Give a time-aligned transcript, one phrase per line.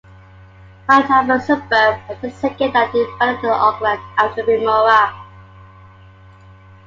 [0.89, 5.13] Mount Albert suburb was the second that developed in Auckland, after Remuera.